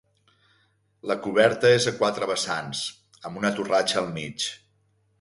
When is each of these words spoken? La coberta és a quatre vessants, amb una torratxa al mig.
La 1.11 1.17
coberta 1.25 1.71
és 1.75 1.87
a 1.91 1.95
quatre 2.01 2.31
vessants, 2.33 2.83
amb 3.31 3.41
una 3.45 3.55
torratxa 3.61 4.05
al 4.07 4.15
mig. 4.21 4.53